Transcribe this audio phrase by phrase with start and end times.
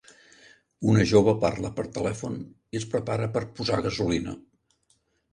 [0.93, 2.39] Una jove parla per telèfon
[2.75, 4.35] i es prepara per posar gasolina.